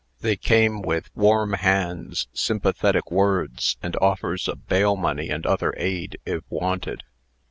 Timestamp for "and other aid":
5.29-6.17